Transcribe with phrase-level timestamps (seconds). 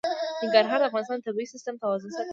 [0.41, 2.29] ننګرهار د افغانستان د طبعي سیسټم توازن ساتي.